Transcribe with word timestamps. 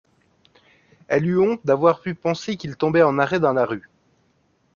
Elle 1.09 1.27
eut 1.27 1.37
honte 1.37 1.61
d’avoir 1.63 2.01
pu 2.01 2.15
penser 2.15 2.57
qu’il 2.57 2.75
tombait 2.75 3.03
en 3.03 3.19
arrêt 3.19 3.39
dans 3.39 3.53
la 3.53 3.65
rue 3.67 3.87